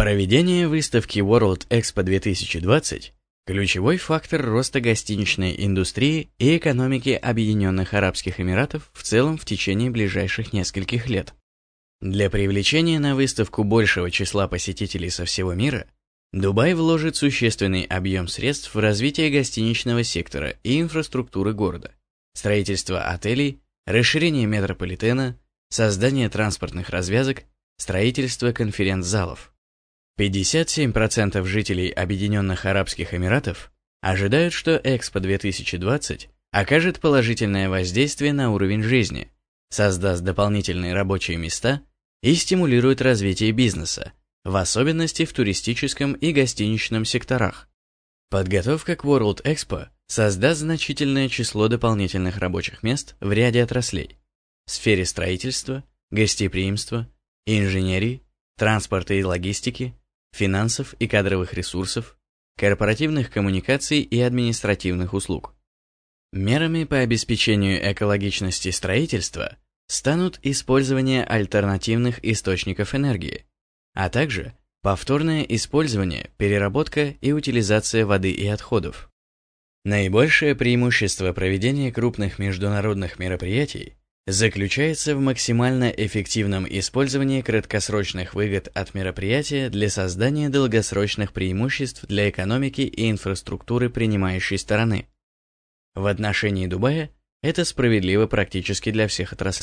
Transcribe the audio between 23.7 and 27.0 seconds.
расширение метрополитена, создание транспортных